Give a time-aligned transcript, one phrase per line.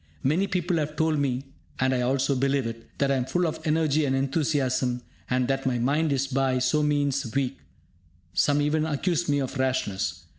[0.23, 1.43] Many people have told me
[1.79, 5.67] (and I also believe it) that I am full of energy and enthusiasm, and that
[5.67, 7.59] my mind is by so means weak;
[8.33, 10.25] some even accuse me of rashness.